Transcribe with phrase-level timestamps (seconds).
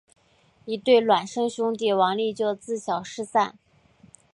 [0.65, 3.59] 一对孪生兄弟王利就自小失散。